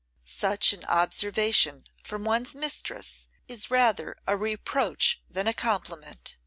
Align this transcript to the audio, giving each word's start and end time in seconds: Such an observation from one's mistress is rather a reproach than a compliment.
Such 0.25 0.73
an 0.73 0.83
observation 0.85 1.85
from 2.03 2.23
one's 2.25 2.55
mistress 2.55 3.27
is 3.47 3.69
rather 3.69 4.17
a 4.25 4.35
reproach 4.35 5.21
than 5.29 5.45
a 5.45 5.53
compliment. 5.53 6.37